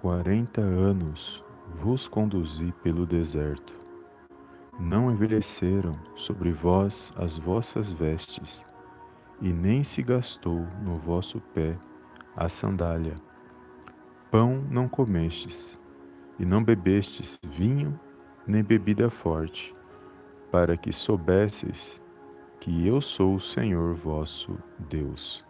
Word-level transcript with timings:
Quarenta 0.00 0.62
anos 0.62 1.44
vos 1.78 2.08
conduzi 2.08 2.72
pelo 2.82 3.04
deserto. 3.04 3.74
Não 4.78 5.12
envelheceram 5.12 5.92
sobre 6.16 6.52
vós 6.52 7.12
as 7.16 7.36
vossas 7.36 7.92
vestes, 7.92 8.64
e 9.42 9.52
nem 9.52 9.84
se 9.84 10.02
gastou 10.02 10.66
no 10.82 10.96
vosso 10.96 11.38
pé 11.52 11.76
a 12.34 12.48
sandália. 12.48 13.14
Pão 14.30 14.64
não 14.70 14.88
comestes, 14.88 15.78
e 16.38 16.46
não 16.46 16.64
bebestes 16.64 17.38
vinho 17.50 18.00
nem 18.46 18.64
bebida 18.64 19.10
forte, 19.10 19.76
para 20.50 20.78
que 20.78 20.94
soubesseis 20.94 22.00
que 22.58 22.86
eu 22.86 23.02
sou 23.02 23.34
o 23.34 23.40
Senhor 23.40 23.94
vosso 23.96 24.56
Deus. 24.78 25.49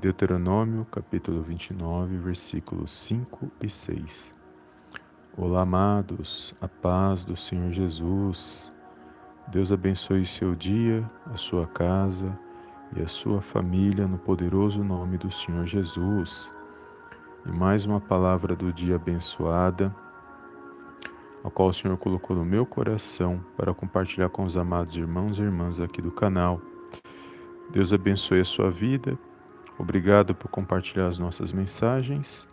Deuteronômio 0.00 0.84
capítulo 0.90 1.40
29, 1.40 2.18
versículos 2.18 2.90
5 2.92 3.50
e 3.62 3.70
6. 3.70 4.34
Olá, 5.36 5.62
amados, 5.62 6.54
a 6.60 6.68
paz 6.68 7.24
do 7.24 7.36
Senhor 7.36 7.70
Jesus. 7.70 8.72
Deus 9.48 9.70
abençoe 9.72 10.26
seu 10.26 10.54
dia, 10.54 11.08
a 11.32 11.36
sua 11.36 11.66
casa 11.66 12.36
e 12.94 13.00
a 13.00 13.06
sua 13.06 13.40
família 13.40 14.06
no 14.06 14.18
poderoso 14.18 14.82
nome 14.82 15.16
do 15.16 15.30
Senhor 15.30 15.64
Jesus. 15.64 16.52
E 17.46 17.50
mais 17.50 17.86
uma 17.86 18.00
palavra 18.00 18.54
do 18.54 18.72
dia 18.72 18.96
abençoada, 18.96 19.94
a 21.42 21.48
qual 21.48 21.68
o 21.68 21.74
Senhor 21.74 21.96
colocou 21.96 22.36
no 22.36 22.44
meu 22.44 22.66
coração 22.66 23.42
para 23.56 23.72
compartilhar 23.72 24.28
com 24.28 24.44
os 24.44 24.56
amados 24.56 24.96
irmãos 24.96 25.38
e 25.38 25.42
irmãs 25.42 25.80
aqui 25.80 26.02
do 26.02 26.10
canal. 26.10 26.60
Deus 27.70 27.92
abençoe 27.92 28.40
a 28.40 28.44
sua 28.44 28.70
vida 28.70 29.16
Obrigado 29.78 30.34
por 30.34 30.48
compartilhar 30.48 31.08
as 31.08 31.18
nossas 31.18 31.52
mensagens, 31.52 32.48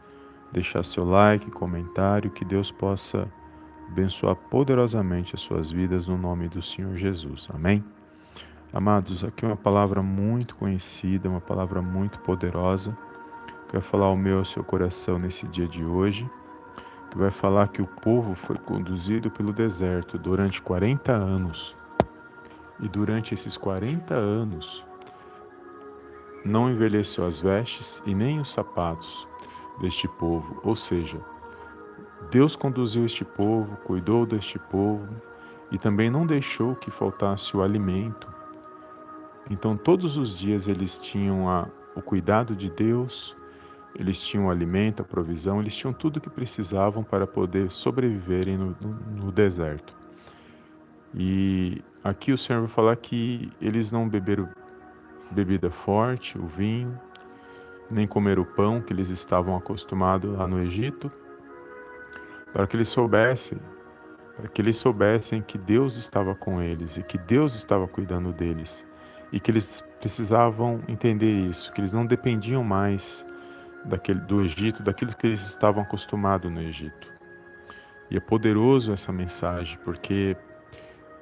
deixar 0.51 0.83
seu 0.83 1.05
like, 1.05 1.51
comentário, 1.51 2.31
que 2.31 2.43
Deus 2.43 2.71
possa 2.71 3.31
abençoar 3.87 4.35
poderosamente 4.35 5.35
as 5.35 5.41
suas 5.41 5.69
vidas 5.69 6.07
no 6.07 6.17
nome 6.17 6.47
do 6.47 6.61
Senhor 6.61 6.95
Jesus. 6.95 7.47
Amém? 7.53 7.83
Amados, 8.73 9.23
aqui 9.23 9.45
é 9.45 9.47
uma 9.49 9.57
palavra 9.57 10.01
muito 10.01 10.55
conhecida, 10.55 11.29
uma 11.29 11.41
palavra 11.41 11.81
muito 11.81 12.17
poderosa, 12.19 12.97
que 13.67 13.73
vai 13.73 13.81
falar 13.81 14.05
ao 14.05 14.15
meu 14.15 14.39
ao 14.39 14.45
seu 14.45 14.63
coração 14.63 15.19
nesse 15.19 15.45
dia 15.47 15.67
de 15.67 15.83
hoje, 15.83 16.29
que 17.11 17.17
vai 17.17 17.29
falar 17.29 17.67
que 17.67 17.81
o 17.81 17.87
povo 17.87 18.33
foi 18.33 18.57
conduzido 18.57 19.29
pelo 19.29 19.51
deserto 19.51 20.17
durante 20.17 20.61
40 20.61 21.11
anos. 21.11 21.75
E 22.79 22.87
durante 22.87 23.33
esses 23.33 23.57
40 23.57 24.15
anos, 24.15 24.85
não 26.43 26.69
envelheceu 26.69 27.25
as 27.25 27.39
vestes 27.39 28.01
e 28.05 28.15
nem 28.15 28.39
os 28.39 28.51
sapatos 28.51 29.27
deste 29.79 30.07
povo, 30.07 30.59
ou 30.63 30.75
seja, 30.75 31.19
Deus 32.29 32.55
conduziu 32.55 33.05
este 33.05 33.25
povo, 33.25 33.77
cuidou 33.77 34.25
deste 34.25 34.59
povo 34.59 35.07
e 35.71 35.77
também 35.77 36.09
não 36.09 36.25
deixou 36.25 36.75
que 36.75 36.91
faltasse 36.91 37.55
o 37.55 37.63
alimento. 37.63 38.27
Então, 39.49 39.75
todos 39.75 40.17
os 40.17 40.37
dias 40.37 40.67
eles 40.67 40.99
tinham 40.99 41.49
a, 41.49 41.67
o 41.95 42.01
cuidado 42.01 42.55
de 42.55 42.69
Deus, 42.69 43.35
eles 43.95 44.21
tinham 44.21 44.45
o 44.45 44.49
alimento, 44.49 45.01
a 45.01 45.05
provisão, 45.05 45.59
eles 45.59 45.75
tinham 45.75 45.93
tudo 45.93 46.17
o 46.17 46.21
que 46.21 46.29
precisavam 46.29 47.03
para 47.03 47.25
poder 47.25 47.71
sobreviverem 47.71 48.57
no, 48.57 48.75
no, 48.79 48.89
no 49.25 49.31
deserto. 49.31 49.93
E 51.13 51.81
aqui 52.03 52.31
o 52.31 52.37
Senhor 52.37 52.61
vai 52.61 52.69
falar 52.69 52.95
que 52.95 53.51
eles 53.59 53.91
não 53.91 54.07
beberam 54.07 54.47
bebida 55.31 55.69
forte, 55.69 56.37
o 56.37 56.45
vinho, 56.45 56.99
nem 57.89 58.07
comer 58.07 58.39
o 58.39 58.45
pão 58.45 58.81
que 58.81 58.93
eles 58.93 59.09
estavam 59.09 59.55
acostumados 59.55 60.37
lá 60.37 60.47
no 60.47 60.61
Egito, 60.61 61.11
para 62.53 62.67
que 62.67 62.75
eles 62.75 62.89
soubessem, 62.89 63.59
para 64.35 64.47
que 64.47 64.61
eles 64.61 64.77
soubessem 64.77 65.41
que 65.41 65.57
Deus 65.57 65.95
estava 65.95 66.35
com 66.35 66.61
eles 66.61 66.97
e 66.97 67.03
que 67.03 67.17
Deus 67.17 67.55
estava 67.55 67.87
cuidando 67.87 68.31
deles 68.31 68.85
e 69.31 69.39
que 69.39 69.49
eles 69.49 69.83
precisavam 69.99 70.81
entender 70.87 71.31
isso, 71.31 71.71
que 71.71 71.79
eles 71.79 71.93
não 71.93 72.05
dependiam 72.05 72.63
mais 72.63 73.25
daquele 73.85 74.19
do 74.19 74.41
Egito, 74.41 74.83
daquilo 74.83 75.15
que 75.15 75.27
eles 75.27 75.45
estavam 75.47 75.83
acostumados 75.83 76.51
no 76.51 76.61
Egito. 76.61 77.09
E 78.09 78.17
é 78.17 78.19
poderoso 78.19 78.91
essa 78.91 79.11
mensagem, 79.11 79.79
porque 79.85 80.35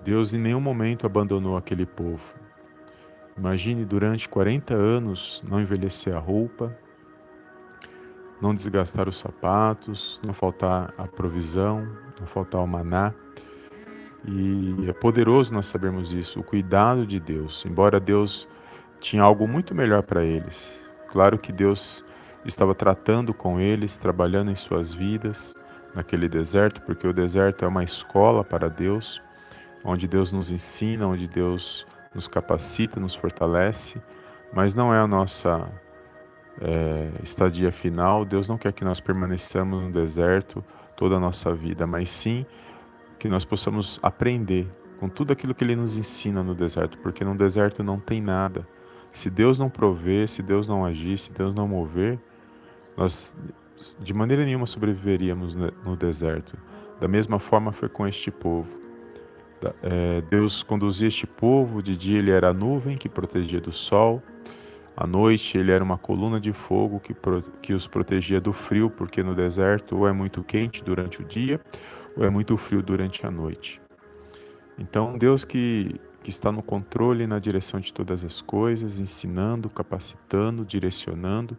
Deus 0.03 0.33
em 0.33 0.39
nenhum 0.39 0.59
momento 0.59 1.05
abandonou 1.05 1.55
aquele 1.55 1.85
povo. 1.85 2.38
Imagine 3.39 3.85
durante 3.85 4.27
40 4.27 4.73
anos 4.73 5.41
não 5.47 5.61
envelhecer 5.61 6.13
a 6.13 6.19
roupa, 6.19 6.75
não 8.41 8.53
desgastar 8.53 9.07
os 9.07 9.17
sapatos, 9.17 10.19
não 10.21 10.33
faltar 10.33 10.93
a 10.97 11.07
provisão, 11.07 11.87
não 12.19 12.27
faltar 12.27 12.59
o 12.59 12.67
maná. 12.67 13.13
E 14.25 14.89
é 14.89 14.91
poderoso 14.91 15.53
nós 15.53 15.67
sabermos 15.67 16.11
isso, 16.11 16.41
o 16.41 16.43
cuidado 16.43 17.05
de 17.05 17.17
Deus. 17.17 17.63
Embora 17.65 17.97
Deus 17.97 18.45
tinha 18.99 19.23
algo 19.23 19.47
muito 19.47 19.73
melhor 19.73 20.03
para 20.03 20.21
eles. 20.21 20.77
Claro 21.07 21.39
que 21.39 21.53
Deus 21.53 22.03
estava 22.43 22.75
tratando 22.75 23.33
com 23.33 23.57
eles, 23.57 23.95
trabalhando 23.95 24.51
em 24.51 24.55
suas 24.55 24.93
vidas 24.93 25.55
naquele 25.95 26.27
deserto, 26.27 26.81
porque 26.81 27.07
o 27.07 27.13
deserto 27.13 27.63
é 27.63 27.67
uma 27.69 27.85
escola 27.85 28.43
para 28.43 28.69
Deus, 28.69 29.21
onde 29.81 30.09
Deus 30.09 30.33
nos 30.33 30.51
ensina, 30.51 31.07
onde 31.07 31.25
Deus 31.25 31.87
nos 32.13 32.27
capacita, 32.27 32.99
nos 32.99 33.15
fortalece, 33.15 34.01
mas 34.53 34.73
não 34.73 34.93
é 34.93 34.99
a 34.99 35.07
nossa 35.07 35.69
é, 36.61 37.09
estadia 37.23 37.71
final. 37.71 38.25
Deus 38.25 38.47
não 38.47 38.57
quer 38.57 38.73
que 38.73 38.83
nós 38.83 38.99
permaneçamos 38.99 39.81
no 39.83 39.91
deserto 39.91 40.63
toda 40.95 41.15
a 41.15 41.19
nossa 41.19 41.53
vida, 41.53 41.87
mas 41.87 42.09
sim 42.09 42.45
que 43.17 43.27
nós 43.27 43.45
possamos 43.45 43.99
aprender 44.01 44.67
com 44.99 45.07
tudo 45.07 45.31
aquilo 45.31 45.55
que 45.55 45.63
Ele 45.63 45.75
nos 45.75 45.95
ensina 45.95 46.43
no 46.43 46.53
deserto, 46.53 46.97
porque 46.97 47.23
no 47.23 47.35
deserto 47.35 47.83
não 47.83 47.99
tem 47.99 48.21
nada. 48.21 48.67
Se 49.11 49.29
Deus 49.29 49.57
não 49.57 49.69
prover, 49.69 50.27
se 50.27 50.43
Deus 50.43 50.67
não 50.67 50.85
agir, 50.85 51.17
se 51.17 51.31
Deus 51.31 51.53
não 51.53 51.67
mover, 51.67 52.19
nós 52.97 53.35
de 53.99 54.13
maneira 54.13 54.43
nenhuma 54.43 54.65
sobreviveríamos 54.65 55.55
no 55.55 55.95
deserto. 55.95 56.57
Da 56.99 57.07
mesma 57.07 57.39
forma 57.39 57.71
foi 57.71 57.87
com 57.87 58.05
este 58.05 58.29
povo. 58.29 58.67
É, 59.83 60.21
Deus 60.21 60.63
conduzia 60.63 61.07
este 61.07 61.27
povo, 61.27 61.83
de 61.83 61.95
dia 61.97 62.19
ele 62.19 62.31
era 62.31 62.49
a 62.49 62.53
nuvem 62.53 62.97
que 62.97 63.09
protegia 63.09 63.59
do 63.59 63.71
sol, 63.71 64.23
à 64.95 65.05
noite 65.05 65.57
ele 65.57 65.71
era 65.71 65.83
uma 65.83 65.97
coluna 65.97 66.39
de 66.39 66.53
fogo 66.53 66.99
que, 66.99 67.15
que 67.61 67.73
os 67.73 67.85
protegia 67.85 68.39
do 68.39 68.53
frio, 68.53 68.89
porque 68.89 69.21
no 69.21 69.35
deserto 69.35 69.97
ou 69.97 70.07
é 70.07 70.13
muito 70.13 70.43
quente 70.43 70.83
durante 70.83 71.21
o 71.21 71.25
dia 71.25 71.59
ou 72.15 72.23
é 72.23 72.29
muito 72.29 72.55
frio 72.57 72.81
durante 72.81 73.25
a 73.25 73.31
noite. 73.31 73.81
Então, 74.77 75.17
Deus 75.17 75.43
que, 75.43 75.99
que 76.23 76.29
está 76.29 76.51
no 76.51 76.63
controle 76.63 77.25
e 77.25 77.27
na 77.27 77.37
direção 77.37 77.81
de 77.81 77.93
todas 77.93 78.23
as 78.23 78.41
coisas, 78.41 78.97
ensinando, 78.97 79.69
capacitando, 79.69 80.63
direcionando, 80.63 81.57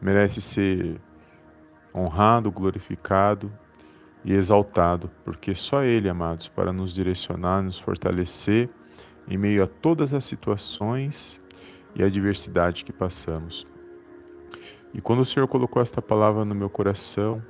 merece 0.00 0.40
ser 0.40 1.00
honrado, 1.92 2.50
glorificado 2.50 3.50
e 4.26 4.34
exaltado, 4.34 5.08
porque 5.24 5.54
só 5.54 5.84
Ele, 5.84 6.08
amados, 6.08 6.48
para 6.48 6.72
nos 6.72 6.92
direcionar, 6.92 7.62
nos 7.62 7.78
fortalecer 7.78 8.68
em 9.28 9.38
meio 9.38 9.62
a 9.62 9.68
todas 9.68 10.12
as 10.12 10.24
situações 10.24 11.40
e 11.94 12.02
adversidade 12.02 12.84
que 12.84 12.92
passamos. 12.92 13.64
E 14.92 15.00
quando 15.00 15.20
o 15.20 15.24
Senhor 15.24 15.46
colocou 15.46 15.80
esta 15.80 16.02
palavra 16.02 16.44
no 16.44 16.56
meu 16.56 16.68
coração, 16.68 17.40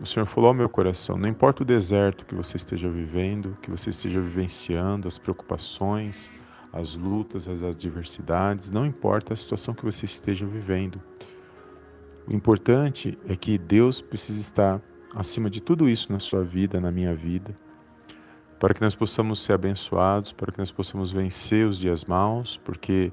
o 0.00 0.06
Senhor 0.06 0.24
falou 0.24 0.48
ao 0.48 0.54
meu 0.54 0.70
coração: 0.70 1.18
não 1.18 1.28
importa 1.28 1.62
o 1.62 1.66
deserto 1.66 2.24
que 2.24 2.34
você 2.34 2.56
esteja 2.56 2.88
vivendo, 2.88 3.56
que 3.60 3.70
você 3.70 3.90
esteja 3.90 4.22
vivenciando, 4.22 5.06
as 5.06 5.18
preocupações, 5.18 6.30
as 6.72 6.96
lutas, 6.96 7.46
as 7.46 7.62
adversidades, 7.62 8.72
não 8.72 8.86
importa 8.86 9.34
a 9.34 9.36
situação 9.36 9.74
que 9.74 9.84
você 9.84 10.06
esteja 10.06 10.46
vivendo. 10.46 10.98
O 12.26 12.34
importante 12.34 13.18
é 13.28 13.36
que 13.36 13.58
Deus 13.58 14.00
precisa 14.00 14.40
estar 14.40 14.80
acima 15.14 15.50
de 15.50 15.60
tudo 15.60 15.88
isso 15.88 16.12
na 16.12 16.18
sua 16.18 16.42
vida, 16.42 16.80
na 16.80 16.90
minha 16.90 17.14
vida, 17.14 17.56
para 18.58 18.74
que 18.74 18.80
nós 18.80 18.94
possamos 18.94 19.42
ser 19.42 19.52
abençoados, 19.52 20.32
para 20.32 20.52
que 20.52 20.58
nós 20.58 20.70
possamos 20.70 21.10
vencer 21.10 21.66
os 21.66 21.78
dias 21.78 22.04
maus, 22.04 22.60
porque 22.64 23.12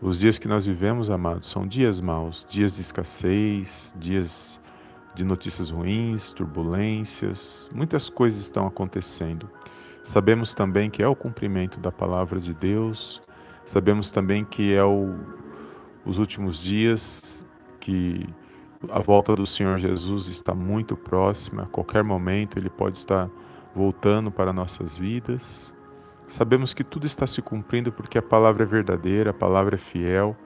os 0.00 0.18
dias 0.18 0.38
que 0.38 0.48
nós 0.48 0.64
vivemos, 0.64 1.10
amados, 1.10 1.50
são 1.50 1.66
dias 1.66 2.00
maus, 2.00 2.46
dias 2.48 2.76
de 2.76 2.80
escassez, 2.80 3.94
dias 3.98 4.60
de 5.14 5.24
notícias 5.24 5.70
ruins, 5.70 6.32
turbulências, 6.32 7.68
muitas 7.74 8.08
coisas 8.08 8.40
estão 8.40 8.66
acontecendo. 8.66 9.50
Sabemos 10.02 10.54
também 10.54 10.88
que 10.88 11.02
é 11.02 11.06
o 11.06 11.16
cumprimento 11.16 11.78
da 11.78 11.92
palavra 11.92 12.40
de 12.40 12.54
Deus, 12.54 13.20
sabemos 13.66 14.10
também 14.10 14.44
que 14.44 14.72
é 14.72 14.82
o, 14.82 15.14
os 16.06 16.18
últimos 16.18 16.58
dias 16.58 17.44
que 17.78 18.26
a 18.88 19.00
volta 19.00 19.34
do 19.34 19.46
Senhor 19.46 19.78
Jesus 19.78 20.26
está 20.26 20.54
muito 20.54 20.96
próxima, 20.96 21.64
a 21.64 21.66
qualquer 21.66 22.02
momento 22.02 22.58
ele 22.58 22.70
pode 22.70 22.98
estar 22.98 23.28
voltando 23.74 24.30
para 24.30 24.52
nossas 24.52 24.96
vidas. 24.96 25.74
Sabemos 26.26 26.72
que 26.72 26.84
tudo 26.84 27.06
está 27.06 27.26
se 27.26 27.42
cumprindo 27.42 27.92
porque 27.92 28.16
a 28.16 28.22
palavra 28.22 28.62
é 28.62 28.66
verdadeira, 28.66 29.30
a 29.30 29.34
palavra 29.34 29.74
é 29.74 29.78
fiel. 29.78 30.36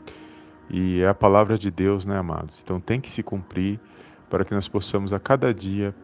E 0.70 1.00
é 1.02 1.08
a 1.08 1.14
palavra 1.14 1.58
de 1.58 1.70
Deus, 1.70 2.06
né, 2.06 2.16
amados? 2.16 2.60
Então 2.64 2.80
tem 2.80 3.00
que 3.00 3.10
se 3.10 3.22
cumprir 3.22 3.78
para 4.30 4.44
que 4.44 4.54
nós 4.54 4.66
possamos 4.66 5.12
a 5.12 5.20
cada 5.20 5.52
dia 5.52 5.94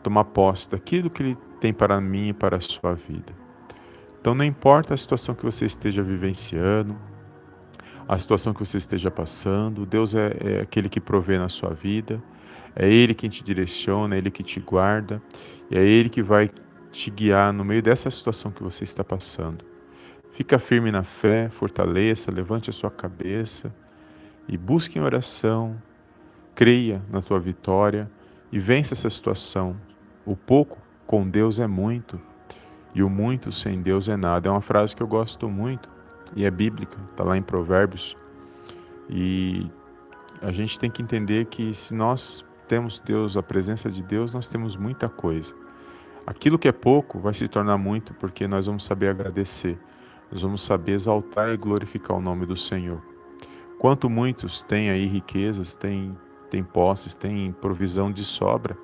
tomar 0.00 0.24
posse 0.24 0.70
daquilo 0.70 1.10
que 1.10 1.22
Ele 1.22 1.38
tem 1.60 1.72
para 1.72 2.00
mim 2.00 2.28
e 2.28 2.32
para 2.32 2.56
a 2.56 2.60
sua 2.60 2.94
vida. 2.94 3.34
Então 4.20 4.34
não 4.34 4.44
importa 4.44 4.94
a 4.94 4.96
situação 4.96 5.34
que 5.34 5.44
você 5.44 5.66
esteja 5.66 6.02
vivenciando, 6.02 6.96
a 8.10 8.18
situação 8.18 8.52
que 8.52 8.58
você 8.58 8.76
esteja 8.76 9.08
passando, 9.08 9.86
Deus 9.86 10.16
é, 10.16 10.36
é 10.40 10.60
aquele 10.62 10.88
que 10.88 10.98
provê 10.98 11.38
na 11.38 11.48
sua 11.48 11.70
vida, 11.70 12.20
é 12.74 12.92
Ele 12.92 13.14
quem 13.14 13.30
te 13.30 13.44
direciona, 13.44 14.16
é 14.16 14.18
Ele 14.18 14.32
que 14.32 14.42
te 14.42 14.58
guarda, 14.58 15.22
e 15.70 15.78
é 15.78 15.80
Ele 15.80 16.08
que 16.08 16.20
vai 16.20 16.50
te 16.90 17.08
guiar 17.08 17.52
no 17.52 17.64
meio 17.64 17.80
dessa 17.80 18.10
situação 18.10 18.50
que 18.50 18.64
você 18.64 18.82
está 18.82 19.04
passando. 19.04 19.64
Fica 20.32 20.58
firme 20.58 20.90
na 20.90 21.04
fé, 21.04 21.50
fortaleça, 21.50 22.32
levante 22.32 22.68
a 22.68 22.72
sua 22.72 22.90
cabeça 22.90 23.72
e 24.48 24.56
busque 24.56 24.98
em 24.98 25.02
oração, 25.02 25.80
creia 26.52 27.00
na 27.12 27.22
tua 27.22 27.38
vitória 27.38 28.10
e 28.50 28.58
vença 28.58 28.92
essa 28.92 29.08
situação. 29.08 29.76
O 30.26 30.34
pouco 30.34 30.78
com 31.06 31.30
Deus 31.30 31.60
é 31.60 31.66
muito 31.68 32.20
e 32.92 33.04
o 33.04 33.08
muito 33.08 33.52
sem 33.52 33.80
Deus 33.80 34.08
é 34.08 34.16
nada. 34.16 34.48
É 34.48 34.50
uma 34.50 34.60
frase 34.60 34.96
que 34.96 35.02
eu 35.02 35.06
gosto 35.06 35.48
muito 35.48 35.99
e 36.34 36.44
é 36.44 36.50
bíblica, 36.50 36.96
está 37.10 37.24
lá 37.24 37.36
em 37.36 37.42
Provérbios. 37.42 38.16
E 39.08 39.70
a 40.40 40.52
gente 40.52 40.78
tem 40.78 40.90
que 40.90 41.02
entender 41.02 41.46
que 41.46 41.74
se 41.74 41.94
nós 41.94 42.44
temos 42.68 43.00
Deus, 43.00 43.36
a 43.36 43.42
presença 43.42 43.90
de 43.90 44.02
Deus, 44.02 44.32
nós 44.32 44.48
temos 44.48 44.76
muita 44.76 45.08
coisa. 45.08 45.54
Aquilo 46.26 46.58
que 46.58 46.68
é 46.68 46.72
pouco 46.72 47.18
vai 47.18 47.34
se 47.34 47.48
tornar 47.48 47.76
muito 47.76 48.14
porque 48.14 48.46
nós 48.46 48.66
vamos 48.66 48.84
saber 48.84 49.08
agradecer, 49.08 49.78
nós 50.30 50.42
vamos 50.42 50.62
saber 50.62 50.92
exaltar 50.92 51.48
e 51.48 51.56
glorificar 51.56 52.16
o 52.16 52.20
nome 52.20 52.46
do 52.46 52.56
Senhor. 52.56 53.02
Quanto 53.78 54.08
muitos 54.08 54.62
têm 54.62 54.90
aí 54.90 55.06
riquezas, 55.06 55.74
têm, 55.74 56.16
têm 56.50 56.62
posses, 56.62 57.16
têm 57.16 57.50
provisão 57.50 58.12
de 58.12 58.24
sobra 58.24 58.76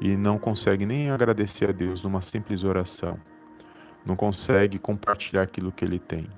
e 0.00 0.16
não 0.16 0.38
conseguem 0.38 0.86
nem 0.86 1.10
agradecer 1.10 1.70
a 1.70 1.72
Deus 1.72 2.02
numa 2.02 2.20
simples 2.20 2.64
oração, 2.64 3.16
não 4.04 4.16
consegue 4.16 4.78
compartilhar 4.78 5.42
aquilo 5.42 5.72
que 5.72 5.84
ele 5.84 5.98
tem. 5.98 6.28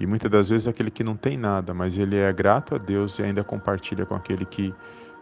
E 0.00 0.06
muitas 0.06 0.30
das 0.30 0.48
vezes 0.48 0.66
aquele 0.66 0.90
que 0.90 1.04
não 1.04 1.14
tem 1.14 1.36
nada, 1.36 1.74
mas 1.74 1.98
ele 1.98 2.16
é 2.16 2.32
grato 2.32 2.74
a 2.74 2.78
Deus 2.78 3.18
e 3.18 3.22
ainda 3.22 3.44
compartilha 3.44 4.06
com 4.06 4.14
aquele 4.14 4.46
que, 4.46 4.74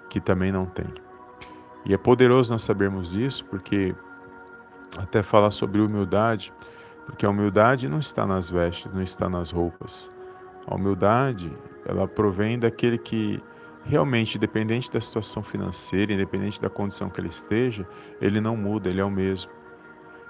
que 0.08 0.20
também 0.20 0.52
não 0.52 0.66
tem. 0.66 0.86
E 1.84 1.92
é 1.92 1.98
poderoso 1.98 2.52
nós 2.52 2.62
sabermos 2.62 3.10
disso, 3.10 3.44
porque 3.46 3.92
até 4.96 5.20
falar 5.20 5.50
sobre 5.50 5.80
humildade, 5.80 6.52
porque 7.04 7.26
a 7.26 7.30
humildade 7.30 7.88
não 7.88 7.98
está 7.98 8.24
nas 8.24 8.52
vestes, 8.52 8.88
não 8.94 9.02
está 9.02 9.28
nas 9.28 9.50
roupas. 9.50 10.12
A 10.64 10.76
humildade, 10.76 11.52
ela 11.84 12.06
provém 12.06 12.56
daquele 12.56 12.98
que 12.98 13.42
realmente, 13.84 14.36
independente 14.36 14.92
da 14.92 15.00
situação 15.00 15.42
financeira, 15.42 16.12
independente 16.12 16.62
da 16.62 16.70
condição 16.70 17.10
que 17.10 17.20
ele 17.20 17.30
esteja, 17.30 17.84
ele 18.20 18.40
não 18.40 18.56
muda, 18.56 18.88
ele 18.88 19.00
é 19.00 19.04
o 19.04 19.10
mesmo. 19.10 19.50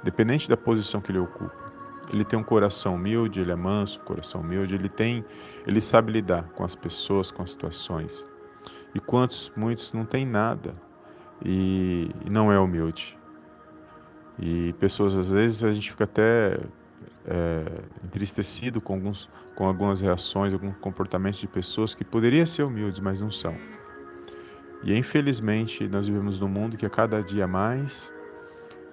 Independente 0.00 0.48
da 0.48 0.56
posição 0.56 1.02
que 1.02 1.10
ele 1.12 1.18
ocupa. 1.18 1.67
Ele 2.12 2.24
tem 2.24 2.38
um 2.38 2.42
coração 2.42 2.94
humilde, 2.94 3.40
ele 3.40 3.52
é 3.52 3.56
manso, 3.56 4.00
coração 4.00 4.40
humilde, 4.40 4.74
ele 4.74 4.88
tem, 4.88 5.24
ele 5.66 5.80
sabe 5.80 6.12
lidar 6.12 6.44
com 6.54 6.64
as 6.64 6.74
pessoas, 6.74 7.30
com 7.30 7.42
as 7.42 7.50
situações. 7.50 8.26
E 8.94 9.00
quantos, 9.00 9.52
muitos 9.54 9.92
não 9.92 10.04
têm 10.04 10.24
nada 10.24 10.72
e, 11.44 12.10
e 12.24 12.30
não 12.30 12.50
é 12.50 12.58
humilde. 12.58 13.18
E 14.38 14.72
pessoas, 14.74 15.14
às 15.14 15.28
vezes, 15.28 15.62
a 15.62 15.72
gente 15.72 15.90
fica 15.90 16.04
até 16.04 16.58
é, 17.26 17.64
entristecido 18.04 18.80
com, 18.80 18.94
alguns, 18.94 19.28
com 19.54 19.66
algumas 19.66 20.00
reações, 20.00 20.52
alguns 20.52 20.76
comportamentos 20.78 21.40
de 21.40 21.46
pessoas 21.46 21.94
que 21.94 22.04
poderiam 22.04 22.46
ser 22.46 22.62
humildes, 22.62 23.00
mas 23.00 23.20
não 23.20 23.30
são. 23.30 23.54
E 24.82 24.96
infelizmente 24.96 25.88
nós 25.88 26.06
vivemos 26.06 26.38
num 26.38 26.48
mundo 26.48 26.76
que 26.76 26.86
a 26.86 26.90
cada 26.90 27.22
dia 27.22 27.46
mais 27.46 28.12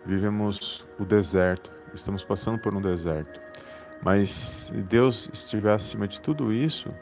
vivemos 0.06 0.86
o 1.00 1.06
deserto, 1.06 1.72
estamos 1.96 2.24
passando 2.24 2.60
por 2.60 2.76
um 2.76 2.82
deserto. 2.82 3.40
Mas 4.04 4.30
se 4.32 4.74
Deus 4.74 5.30
estiver 5.34 5.74
acima 5.74 6.08
de 6.08 6.22
tudo 6.22 6.54
isso 6.54 6.94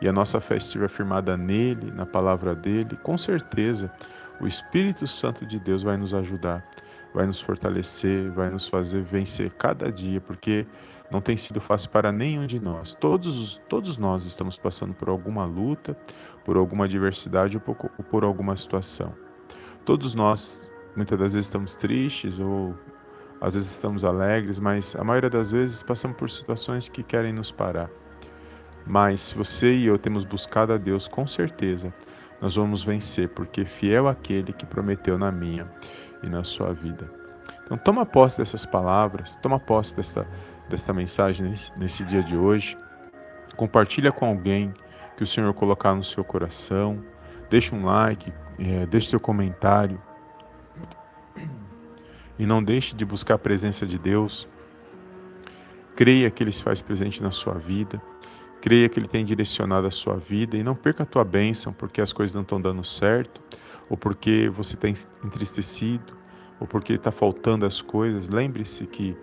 e 0.00 0.08
a 0.08 0.12
nossa 0.12 0.40
fé 0.40 0.56
estiver 0.56 0.88
firmada 0.88 1.36
nele, 1.36 1.90
na 1.90 2.06
palavra 2.06 2.54
dele, 2.54 2.96
com 3.02 3.16
certeza 3.18 3.92
o 4.40 4.46
Espírito 4.46 5.06
Santo 5.06 5.44
de 5.44 5.58
Deus 5.58 5.82
vai 5.82 5.96
nos 5.96 6.14
ajudar 6.14 6.66
vai 7.12 7.26
nos 7.26 7.40
fortalecer, 7.40 8.30
vai 8.30 8.50
nos 8.50 8.68
fazer 8.68 9.02
vencer 9.02 9.50
cada 9.50 9.90
dia, 9.90 10.20
porque 10.20 10.66
não 11.10 11.20
tem 11.20 11.36
sido 11.36 11.60
fácil 11.60 11.90
para 11.90 12.12
nenhum 12.12 12.46
de 12.46 12.60
nós. 12.60 12.94
Todos, 12.94 13.60
todos 13.68 13.96
nós 13.96 14.26
estamos 14.26 14.56
passando 14.56 14.94
por 14.94 15.08
alguma 15.08 15.44
luta, 15.44 15.96
por 16.44 16.56
alguma 16.56 16.84
adversidade 16.84 17.56
ou 17.56 17.60
por, 17.60 17.90
ou 17.98 18.04
por 18.04 18.24
alguma 18.24 18.56
situação. 18.56 19.12
Todos 19.84 20.14
nós, 20.14 20.68
muitas 20.94 21.18
das 21.18 21.32
vezes, 21.32 21.48
estamos 21.48 21.74
tristes 21.74 22.38
ou 22.38 22.74
às 23.40 23.54
vezes 23.54 23.70
estamos 23.70 24.04
alegres, 24.04 24.58
mas 24.58 24.94
a 24.96 25.02
maioria 25.02 25.30
das 25.30 25.50
vezes 25.50 25.82
passamos 25.82 26.16
por 26.16 26.30
situações 26.30 26.88
que 26.88 27.02
querem 27.02 27.32
nos 27.32 27.50
parar. 27.50 27.90
Mas 28.86 29.20
se 29.20 29.34
você 29.34 29.72
e 29.74 29.86
eu 29.86 29.98
temos 29.98 30.24
buscado 30.24 30.72
a 30.72 30.76
Deus, 30.76 31.08
com 31.08 31.26
certeza 31.26 31.92
nós 32.40 32.56
vamos 32.56 32.82
vencer, 32.82 33.28
porque 33.28 33.64
fiel 33.64 34.08
aquele 34.08 34.52
que 34.52 34.64
prometeu 34.64 35.18
na 35.18 35.30
minha 35.30 35.70
e 36.22 36.28
na 36.28 36.42
sua 36.42 36.72
vida. 36.72 37.10
Então, 37.64 37.78
toma 37.78 38.04
posse 38.04 38.38
dessas 38.38 38.66
palavras, 38.66 39.36
toma 39.36 39.60
posse 39.60 39.94
dessa, 39.94 40.26
dessa 40.68 40.92
mensagem 40.92 41.54
nesse, 41.76 42.04
dia 42.04 42.22
de 42.22 42.36
hoje. 42.36 42.76
Compartilha 43.56 44.10
com 44.10 44.26
alguém 44.26 44.74
que 45.16 45.22
o 45.22 45.26
Senhor 45.26 45.52
colocar 45.54 45.94
no 45.94 46.02
seu 46.02 46.24
coração. 46.24 47.00
Deixa 47.48 47.76
um 47.76 47.84
like, 47.84 48.32
é, 48.58 48.86
deixe 48.86 49.10
seu 49.10 49.20
comentário. 49.20 50.00
E 52.40 52.44
não 52.44 52.60
deixe 52.60 52.96
de 52.96 53.04
buscar 53.04 53.34
a 53.34 53.38
presença 53.38 53.86
de 53.86 53.98
Deus. 53.98 54.48
Creia 55.94 56.28
que 56.28 56.42
Ele 56.42 56.50
se 56.50 56.64
faz 56.64 56.82
presente 56.82 57.22
na 57.22 57.30
sua 57.30 57.54
vida. 57.54 58.02
Creia 58.60 58.88
que 58.88 58.98
Ele 58.98 59.06
tem 59.06 59.24
direcionado 59.24 59.86
a 59.86 59.92
sua 59.92 60.16
vida 60.16 60.56
e 60.56 60.64
não 60.64 60.74
perca 60.74 61.04
a 61.04 61.06
tua 61.06 61.22
bênção 61.22 61.72
porque 61.72 62.00
as 62.00 62.12
coisas 62.12 62.34
não 62.34 62.42
estão 62.42 62.60
dando 62.60 62.82
certo 62.82 63.40
ou 63.90 63.96
porque 63.96 64.48
você 64.48 64.74
está 64.74 64.88
entristecido, 64.88 66.16
ou 66.60 66.66
porque 66.66 66.92
está 66.92 67.10
faltando 67.10 67.66
as 67.66 67.82
coisas, 67.82 68.28
lembre-se 68.28 68.86
que 68.86 69.16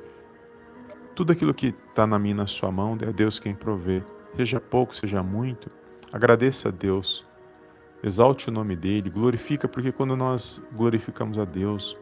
tudo 1.16 1.32
aquilo 1.32 1.54
que 1.54 1.74
está 1.90 2.06
na 2.06 2.20
minha, 2.20 2.36
na 2.36 2.48
sua 2.48 2.70
mão, 2.70 2.98
é 3.02 3.12
Deus 3.14 3.40
quem 3.40 3.56
provê. 3.56 4.04
Seja 4.36 4.60
pouco, 4.60 4.94
seja 4.94 5.24
muito, 5.24 5.72
agradeça 6.12 6.68
a 6.68 6.72
Deus, 6.72 7.26
exalte 8.04 8.50
o 8.50 8.52
nome 8.52 8.76
dEle, 8.76 9.10
glorifica, 9.10 9.68
porque 9.68 9.92
quando 9.92 10.18
nós 10.18 10.62
glorificamos 10.74 11.40
a 11.40 11.46
Deus, 11.46 11.96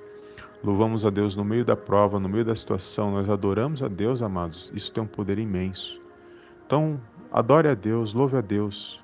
louvamos 0.63 1.05
a 1.05 1.09
Deus 1.09 1.35
no 1.35 1.43
meio 1.43 1.63
da 1.63 1.75
prova, 1.75 2.19
no 2.19 2.29
meio 2.29 2.45
da 2.45 2.55
situação, 2.55 3.11
nós 3.11 3.29
adoramos 3.29 3.83
a 3.83 3.87
Deus, 3.87 4.21
amados, 4.21 4.71
isso 4.73 4.91
tem 4.91 5.03
um 5.03 5.07
poder 5.07 5.39
imenso. 5.39 6.01
Então, 6.65 6.99
adore 7.31 7.67
a 7.67 7.73
Deus, 7.73 8.13
louve 8.13 8.37
a 8.37 8.41
Deus 8.41 9.03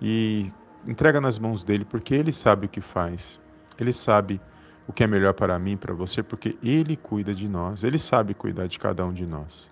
e 0.00 0.50
entrega 0.86 1.20
nas 1.20 1.38
mãos 1.38 1.64
dele, 1.64 1.84
porque 1.84 2.14
ele 2.14 2.32
sabe 2.32 2.66
o 2.66 2.68
que 2.68 2.80
faz. 2.80 3.40
Ele 3.78 3.92
sabe 3.92 4.40
o 4.86 4.92
que 4.92 5.02
é 5.02 5.06
melhor 5.06 5.34
para 5.34 5.58
mim, 5.58 5.76
para 5.76 5.94
você, 5.94 6.22
porque 6.22 6.56
ele 6.62 6.96
cuida 6.96 7.34
de 7.34 7.48
nós. 7.48 7.82
Ele 7.82 7.98
sabe 7.98 8.34
cuidar 8.34 8.66
de 8.66 8.78
cada 8.78 9.04
um 9.04 9.12
de 9.12 9.26
nós. 9.26 9.70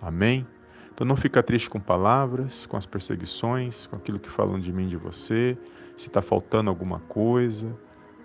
Amém? 0.00 0.46
Então 0.92 1.06
não 1.06 1.16
fica 1.16 1.42
triste 1.42 1.70
com 1.70 1.78
palavras, 1.78 2.66
com 2.66 2.76
as 2.76 2.84
perseguições, 2.84 3.86
com 3.86 3.96
aquilo 3.96 4.18
que 4.18 4.28
falam 4.28 4.58
de 4.58 4.72
mim, 4.72 4.88
de 4.88 4.96
você, 4.96 5.56
se 5.96 6.08
está 6.08 6.20
faltando 6.20 6.70
alguma 6.70 6.98
coisa. 7.00 7.72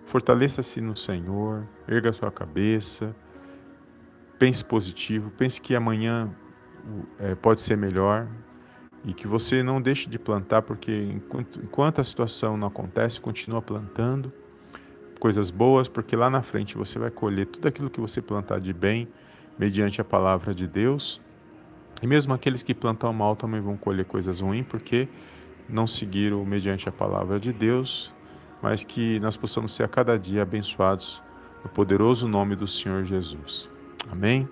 Fortaleça-se 0.05 0.79
no 0.79 0.95
Senhor, 0.95 1.67
erga 1.87 2.13
sua 2.13 2.31
cabeça, 2.31 3.15
pense 4.37 4.63
positivo, 4.63 5.31
pense 5.31 5.59
que 5.59 5.75
amanhã 5.75 6.29
é, 7.19 7.35
pode 7.35 7.61
ser 7.61 7.77
melhor, 7.77 8.27
e 9.05 9.13
que 9.13 9.27
você 9.27 9.61
não 9.61 9.81
deixe 9.81 10.09
de 10.09 10.17
plantar, 10.17 10.61
porque 10.61 10.91
enquanto, 10.91 11.59
enquanto 11.61 11.99
a 11.99 12.03
situação 12.03 12.55
não 12.55 12.67
acontece, 12.67 13.19
continua 13.19 13.61
plantando 13.61 14.31
coisas 15.19 15.49
boas, 15.49 15.87
porque 15.87 16.15
lá 16.15 16.29
na 16.29 16.41
frente 16.41 16.77
você 16.77 16.97
vai 16.97 17.11
colher 17.11 17.47
tudo 17.47 17.67
aquilo 17.67 17.89
que 17.89 17.99
você 17.99 18.21
plantar 18.21 18.59
de 18.59 18.73
bem, 18.73 19.07
mediante 19.57 20.01
a 20.01 20.03
palavra 20.03 20.53
de 20.53 20.67
Deus. 20.67 21.21
E 22.01 22.07
mesmo 22.07 22.33
aqueles 22.33 22.63
que 22.63 22.73
plantam 22.73 23.13
mal 23.13 23.35
também 23.35 23.61
vão 23.61 23.77
colher 23.77 24.05
coisas 24.05 24.39
ruins, 24.39 24.65
porque 24.67 25.07
não 25.69 25.85
seguiram 25.85 26.43
mediante 26.45 26.89
a 26.89 26.91
palavra 26.91 27.39
de 27.39 27.53
Deus, 27.53 28.13
mas 28.63 28.85
que 28.85 29.19
nós 29.19 29.35
possamos 29.35 29.73
ser 29.73 29.83
a 29.83 29.89
cada 29.89 30.17
dia 30.17 30.41
abençoados 30.41 31.21
no 31.61 31.69
poderoso 31.69 32.29
nome 32.29 32.55
do 32.55 32.65
Senhor 32.65 33.03
Jesus. 33.03 33.69
Amém? 34.09 34.47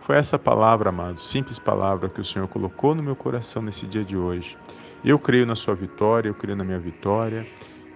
Foi 0.00 0.16
essa 0.16 0.38
palavra, 0.38 0.88
amados, 0.88 1.28
simples 1.28 1.58
palavra 1.58 2.08
que 2.08 2.22
o 2.22 2.24
Senhor 2.24 2.48
colocou 2.48 2.94
no 2.94 3.02
meu 3.02 3.14
coração 3.14 3.60
nesse 3.60 3.86
dia 3.86 4.02
de 4.02 4.16
hoje. 4.16 4.56
Eu 5.04 5.18
creio 5.18 5.44
na 5.44 5.54
sua 5.54 5.74
vitória, 5.74 6.30
eu 6.30 6.34
creio 6.34 6.56
na 6.56 6.64
minha 6.64 6.78
vitória. 6.78 7.46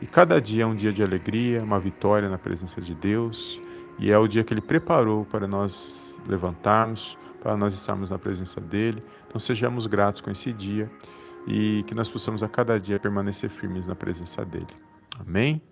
E 0.02 0.06
cada 0.06 0.38
dia 0.38 0.64
é 0.64 0.66
um 0.66 0.74
dia 0.74 0.92
de 0.92 1.02
alegria, 1.02 1.60
uma 1.62 1.80
vitória 1.80 2.28
na 2.28 2.36
presença 2.36 2.78
de 2.78 2.94
Deus. 2.94 3.58
E 3.98 4.10
é 4.10 4.18
o 4.18 4.28
dia 4.28 4.44
que 4.44 4.52
Ele 4.52 4.60
preparou 4.60 5.24
para 5.24 5.46
nós 5.46 6.14
levantarmos, 6.28 7.16
para 7.42 7.56
nós 7.56 7.72
estarmos 7.72 8.10
na 8.10 8.18
presença 8.18 8.60
dEle. 8.60 9.02
Então 9.26 9.40
sejamos 9.40 9.86
gratos 9.86 10.20
com 10.20 10.30
esse 10.30 10.52
dia 10.52 10.90
e 11.46 11.82
que 11.86 11.94
nós 11.94 12.10
possamos 12.10 12.42
a 12.42 12.48
cada 12.48 12.78
dia 12.78 13.00
permanecer 13.00 13.48
firmes 13.48 13.86
na 13.86 13.94
presença 13.94 14.44
dEle. 14.44 14.93
Amém? 15.18 15.62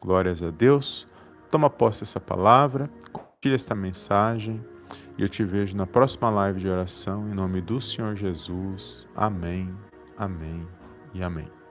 Glórias 0.00 0.42
a 0.42 0.50
Deus. 0.50 1.08
Toma 1.50 1.68
posse 1.68 2.00
dessa 2.00 2.18
palavra, 2.18 2.88
compartilhe 3.12 3.54
esta 3.54 3.74
mensagem 3.74 4.64
e 5.18 5.22
eu 5.22 5.28
te 5.28 5.44
vejo 5.44 5.76
na 5.76 5.86
próxima 5.86 6.30
live 6.30 6.60
de 6.60 6.68
oração 6.68 7.28
em 7.28 7.34
nome 7.34 7.60
do 7.60 7.80
Senhor 7.80 8.16
Jesus. 8.16 9.06
Amém, 9.14 9.74
amém 10.16 10.66
e 11.12 11.22
amém. 11.22 11.61